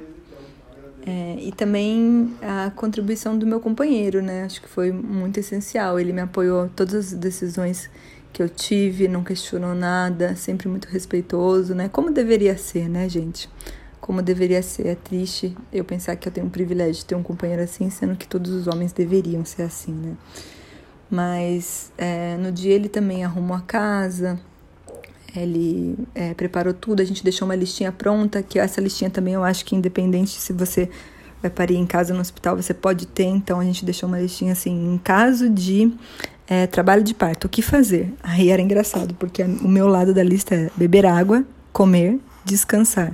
É, 1.06 1.38
e 1.40 1.54
também 1.54 2.36
a 2.42 2.70
contribuição 2.72 3.38
do 3.38 3.48
meu 3.48 3.62
companheiro, 3.62 4.22
né? 4.22 4.44
Acho 4.44 4.62
que 4.62 4.68
foi 4.68 4.92
muito 4.92 5.40
essencial. 5.40 5.98
Ele 5.98 6.12
me 6.12 6.20
apoiou 6.20 6.70
todas 6.76 7.14
as 7.14 7.14
decisões 7.14 7.90
que 8.38 8.44
eu 8.44 8.50
tive, 8.50 9.08
não 9.08 9.24
questionou 9.24 9.74
nada, 9.74 10.36
sempre 10.36 10.68
muito 10.68 10.88
respeitoso, 10.88 11.74
né? 11.74 11.90
Como 11.90 12.12
deveria 12.12 12.56
ser, 12.56 12.88
né, 12.88 13.10
gente? 13.10 13.50
Como 14.00 14.22
deveria 14.22 14.62
ser. 14.62 14.86
É 14.90 14.94
triste 14.94 15.58
eu 15.74 15.84
pensar 15.84 16.16
que 16.16 16.28
eu 16.28 16.32
tenho 16.32 16.46
um 16.46 16.50
privilégio 16.52 16.98
de 16.98 17.06
ter 17.06 17.16
um 17.16 17.24
companheiro 17.24 17.64
assim, 17.64 17.90
sendo 17.90 18.16
que 18.16 18.28
todos 18.28 18.52
os 18.52 18.68
homens 18.68 18.94
deveriam 18.94 19.44
ser 19.44 19.64
assim, 19.64 19.92
né? 19.92 20.16
Mas 21.10 21.92
é, 21.98 22.38
no 22.38 22.52
dia 22.52 22.76
ele 22.76 22.88
também 22.88 23.26
arrumou 23.26 23.58
a 23.58 23.62
casa, 23.62 24.40
ele 25.36 25.98
é, 26.14 26.36
preparou 26.36 26.76
tudo, 26.76 27.02
a 27.02 27.06
gente 27.06 27.24
deixou 27.24 27.48
uma 27.48 27.56
listinha 27.56 27.92
pronta, 27.92 28.44
que 28.44 28.60
essa 28.60 28.80
listinha 28.80 29.10
também 29.10 29.34
eu 29.34 29.44
acho 29.44 29.66
que 29.66 29.76
independente 29.76 30.40
se 30.40 30.54
você 30.54 30.92
vai 31.42 31.50
parir 31.50 31.78
em 31.78 31.88
casa 31.88 32.14
no 32.14 32.20
hospital, 32.20 32.56
você 32.56 32.72
pode 32.72 33.08
ter, 33.08 33.24
então 33.24 33.60
a 33.60 33.64
gente 33.64 33.84
deixou 33.84 34.08
uma 34.08 34.20
listinha 34.20 34.52
assim, 34.52 34.94
em 34.94 34.98
caso 35.00 35.50
de 35.50 35.92
é, 36.48 36.66
trabalho 36.66 37.04
de 37.04 37.14
parto, 37.14 37.46
o 37.46 37.50
que 37.50 37.62
fazer? 37.62 38.14
Aí 38.24 38.50
era 38.50 38.62
engraçado, 38.62 39.14
porque 39.16 39.44
o 39.44 39.68
meu 39.68 39.88
lado 39.88 40.14
da 40.14 40.24
lista 40.24 40.56
é 40.56 40.70
beber 40.76 41.06
água, 41.06 41.44
comer, 41.74 42.20
descansar, 42.46 43.14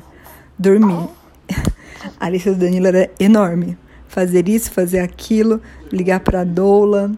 dormir. 0.58 1.10
A 2.20 2.30
lista 2.30 2.52
do 2.52 2.60
Danilo 2.60 2.88
era 2.88 3.10
enorme. 3.20 3.78
Fazer 4.08 4.48
isso, 4.48 4.72
fazer 4.72 5.00
aquilo, 5.00 5.62
ligar 5.92 6.20
para 6.20 6.44
doula, 6.44 7.12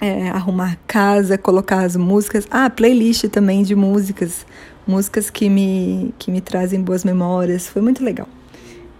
é, 0.00 0.28
arrumar 0.28 0.76
casa, 0.86 1.38
colocar 1.38 1.84
as 1.84 1.96
músicas. 1.96 2.46
Ah, 2.50 2.68
playlist 2.68 3.24
também 3.28 3.62
de 3.62 3.74
músicas. 3.74 4.44
Músicas 4.86 5.30
que 5.30 5.48
me, 5.48 6.12
que 6.18 6.30
me 6.30 6.40
trazem 6.40 6.82
boas 6.82 7.04
memórias. 7.04 7.66
Foi 7.68 7.80
muito 7.80 8.04
legal. 8.04 8.28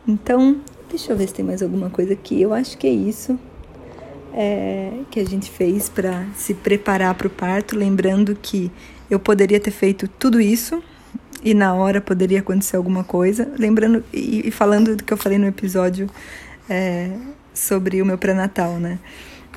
Então, 0.07 0.59
deixa 0.89 1.13
eu 1.13 1.17
ver 1.17 1.29
se 1.29 1.35
tem 1.35 1.45
mais 1.45 1.63
alguma 1.63 1.91
coisa 1.91 2.13
aqui. 2.13 2.41
Eu 2.41 2.55
acho 2.55 2.79
que 2.79 2.87
é 2.87 2.91
isso 2.91 3.39
é, 4.35 4.93
que 5.11 5.21
a 5.21 5.25
gente 5.25 5.51
fez 5.51 5.89
para 5.89 6.27
se 6.37 6.55
preparar 6.55 7.15
para 7.15 7.27
o 7.27 7.31
parto. 7.31 7.77
Lembrando 7.77 8.37
que 8.41 8.71
eu 9.11 9.19
poderia 9.19 9.59
ter 9.59 9.71
feito 9.71 10.09
tudo 10.09 10.41
isso 10.41 10.83
e 11.43 11.55
na 11.55 11.75
hora 11.75 12.01
poderia 12.01 12.41
acontecer 12.41 12.77
alguma 12.77 13.05
coisa. 13.05 13.51
Lembrando 13.59 14.05
e, 14.13 14.49
e 14.49 14.51
falando 14.51 14.97
do 14.97 15.05
que 15.05 15.13
eu 15.13 15.17
falei 15.17 15.39
no 15.39 15.47
episódio 15.47 16.09
é, 16.69 17.11
sobre 17.55 18.01
o 18.03 18.07
meu 18.07 18.19
pré-natal, 18.19 18.75
né? 18.79 18.99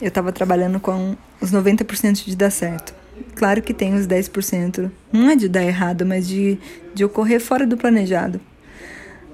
Eu 0.01 0.07
estava 0.07 0.31
trabalhando 0.31 0.79
com 0.79 1.15
os 1.39 1.51
90% 1.51 2.25
de 2.25 2.35
dar 2.35 2.49
certo. 2.49 2.93
Claro 3.35 3.61
que 3.61 3.73
tem 3.73 3.93
os 3.93 4.07
10%, 4.07 4.89
não 5.11 5.29
é 5.29 5.35
de 5.35 5.47
dar 5.47 5.63
errado, 5.63 6.05
mas 6.05 6.27
de, 6.27 6.57
de 6.93 7.05
ocorrer 7.05 7.39
fora 7.39 7.67
do 7.67 7.77
planejado. 7.77 8.41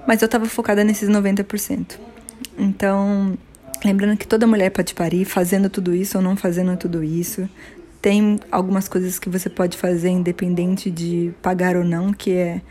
Mas 0.06 0.22
eu 0.22 0.26
estava 0.26 0.46
focada 0.46 0.84
nesses 0.84 1.10
90%. 1.10 1.98
Então, 2.58 3.38
lembrando 3.88 4.18
que 4.18 4.28
toda 4.28 4.46
mulher 4.46 4.70
pode 4.70 4.94
parir 4.94 5.24
fazendo 5.24 5.70
tudo 5.70 5.96
isso 5.96 6.18
ou 6.18 6.24
não 6.24 6.36
fazendo 6.36 6.76
tudo 6.76 7.04
isso. 7.04 7.50
Tem 8.02 8.40
algumas 8.52 8.88
coisas 8.88 9.18
que 9.18 9.30
você 9.30 9.50
pode 9.50 9.78
fazer 9.78 10.10
independente 10.10 10.92
de 10.92 11.34
pagar 11.42 11.76
ou 11.76 11.84
não, 11.84 12.14
que 12.14 12.32
é 12.32 12.62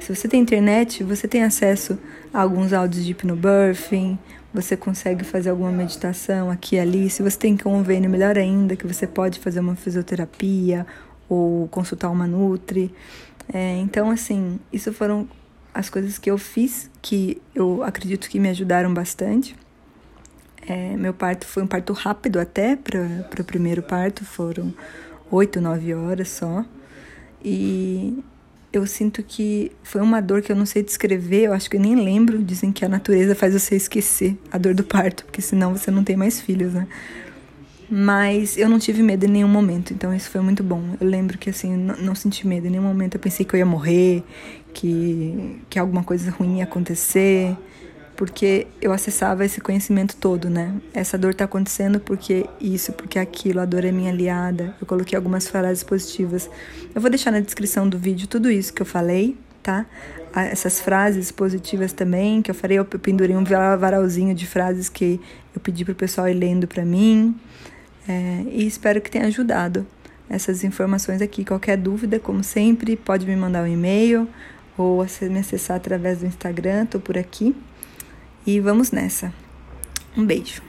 se 0.00 0.14
você 0.14 0.26
tem 0.26 0.40
internet, 0.40 1.04
você 1.04 1.28
tem 1.28 1.44
acesso 1.44 1.96
a 2.34 2.40
alguns 2.40 2.72
áudios 2.72 3.04
de 3.04 3.12
hipnobirthing, 3.12 4.18
você 4.52 4.76
consegue 4.76 5.24
fazer 5.24 5.50
alguma 5.50 5.70
meditação 5.70 6.50
aqui 6.50 6.74
e 6.76 6.80
ali. 6.80 7.08
Se 7.08 7.22
você 7.22 7.38
tem 7.38 7.56
convênio, 7.56 8.10
melhor 8.10 8.36
ainda, 8.36 8.74
que 8.74 8.86
você 8.86 9.06
pode 9.06 9.38
fazer 9.38 9.60
uma 9.60 9.76
fisioterapia 9.76 10.86
ou 11.28 11.68
consultar 11.68 12.10
uma 12.10 12.26
Nutri. 12.26 12.92
É, 13.52 13.76
então, 13.76 14.10
assim, 14.10 14.58
isso 14.72 14.92
foram 14.92 15.28
as 15.72 15.88
coisas 15.88 16.18
que 16.18 16.30
eu 16.30 16.36
fiz 16.36 16.90
que 17.00 17.40
eu 17.54 17.82
acredito 17.82 18.28
que 18.28 18.40
me 18.40 18.48
ajudaram 18.48 18.92
bastante. 18.92 19.54
É, 20.66 20.96
meu 20.96 21.12
parto 21.12 21.44
foi 21.46 21.62
um 21.62 21.66
parto 21.66 21.92
rápido 21.92 22.38
até 22.38 22.76
para 22.76 23.40
o 23.40 23.44
primeiro 23.44 23.82
parto, 23.82 24.24
foram 24.24 24.72
oito, 25.30 25.60
nove 25.60 25.92
horas 25.92 26.28
só. 26.28 26.64
E 27.44 28.22
eu 28.72 28.86
sinto 28.86 29.22
que 29.22 29.72
foi 29.82 30.00
uma 30.00 30.20
dor 30.20 30.40
que 30.40 30.52
eu 30.52 30.56
não 30.56 30.64
sei 30.64 30.82
descrever, 30.82 31.46
eu 31.46 31.52
acho 31.52 31.68
que 31.68 31.76
eu 31.76 31.80
nem 31.80 31.96
lembro. 31.96 32.42
Dizem 32.42 32.70
que 32.70 32.84
a 32.84 32.88
natureza 32.88 33.34
faz 33.34 33.52
você 33.54 33.74
esquecer 33.74 34.38
a 34.52 34.58
dor 34.58 34.74
do 34.74 34.84
parto, 34.84 35.24
porque 35.24 35.42
senão 35.42 35.76
você 35.76 35.90
não 35.90 36.04
tem 36.04 36.16
mais 36.16 36.40
filhos, 36.40 36.74
né? 36.74 36.86
Mas 37.90 38.56
eu 38.56 38.68
não 38.70 38.78
tive 38.78 39.02
medo 39.02 39.26
em 39.26 39.28
nenhum 39.28 39.48
momento, 39.48 39.92
então 39.92 40.14
isso 40.14 40.30
foi 40.30 40.40
muito 40.40 40.62
bom. 40.62 40.96
Eu 40.98 41.06
lembro 41.06 41.36
que 41.36 41.50
assim, 41.50 41.76
não, 41.76 41.96
não 41.96 42.14
senti 42.14 42.46
medo 42.46 42.66
em 42.66 42.70
nenhum 42.70 42.84
momento. 42.84 43.16
Eu 43.16 43.20
pensei 43.20 43.44
que 43.44 43.54
eu 43.54 43.58
ia 43.58 43.66
morrer, 43.66 44.22
que, 44.72 45.60
que 45.68 45.78
alguma 45.78 46.02
coisa 46.02 46.30
ruim 46.30 46.58
ia 46.58 46.64
acontecer 46.64 47.54
porque 48.22 48.68
eu 48.80 48.92
acessava 48.92 49.44
esse 49.44 49.60
conhecimento 49.60 50.14
todo, 50.14 50.48
né? 50.48 50.80
Essa 50.94 51.18
dor 51.18 51.34
tá 51.34 51.44
acontecendo 51.44 51.98
porque 51.98 52.46
isso, 52.60 52.92
porque 52.92 53.18
aquilo, 53.18 53.58
a 53.58 53.64
dor 53.64 53.84
é 53.84 53.90
minha 53.90 54.12
aliada. 54.12 54.76
Eu 54.80 54.86
coloquei 54.86 55.16
algumas 55.16 55.48
frases 55.48 55.82
positivas. 55.82 56.48
Eu 56.94 57.00
vou 57.00 57.10
deixar 57.10 57.32
na 57.32 57.40
descrição 57.40 57.88
do 57.88 57.98
vídeo 57.98 58.28
tudo 58.28 58.48
isso 58.48 58.72
que 58.72 58.80
eu 58.80 58.86
falei, 58.86 59.36
tá? 59.60 59.86
Essas 60.32 60.80
frases 60.80 61.32
positivas 61.32 61.92
também 61.92 62.40
que 62.42 62.48
eu 62.48 62.54
falei, 62.54 62.78
eu 62.78 62.84
pendurei 62.84 63.34
um 63.34 63.42
varalzinho 63.42 64.36
de 64.36 64.46
frases 64.46 64.88
que 64.88 65.20
eu 65.52 65.60
pedi 65.60 65.84
pro 65.84 65.92
pessoal 65.92 66.28
ir 66.28 66.34
lendo 66.34 66.68
para 66.68 66.84
mim. 66.84 67.34
É, 68.08 68.44
e 68.52 68.64
espero 68.64 69.00
que 69.00 69.10
tenha 69.10 69.26
ajudado 69.26 69.84
essas 70.30 70.62
informações 70.62 71.20
aqui. 71.20 71.44
Qualquer 71.44 71.76
dúvida, 71.76 72.20
como 72.20 72.44
sempre, 72.44 72.94
pode 72.94 73.26
me 73.26 73.34
mandar 73.34 73.64
um 73.64 73.66
e-mail 73.66 74.28
ou 74.78 75.04
me 75.22 75.40
acessar 75.40 75.76
através 75.76 76.20
do 76.20 76.26
Instagram, 76.26 76.86
tô 76.86 77.00
por 77.00 77.18
aqui. 77.18 77.52
E 78.46 78.58
vamos 78.60 78.90
nessa. 78.90 79.32
Um 80.16 80.26
beijo. 80.26 80.62